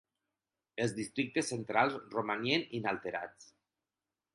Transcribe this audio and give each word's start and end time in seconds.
Els 0.85 0.95
districtes 1.01 1.53
centrals 1.55 2.01
romanien 2.17 2.67
inalterats. 2.83 3.57